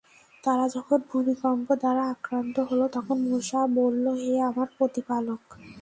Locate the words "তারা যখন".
0.43-0.99